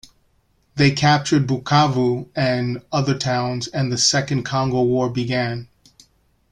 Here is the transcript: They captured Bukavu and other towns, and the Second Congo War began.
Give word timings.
They 0.77 0.89
captured 0.89 1.45
Bukavu 1.45 2.27
and 2.35 2.81
other 2.91 3.15
towns, 3.15 3.67
and 3.67 3.91
the 3.91 3.99
Second 3.99 4.41
Congo 4.45 4.81
War 4.81 5.11
began. 5.11 5.67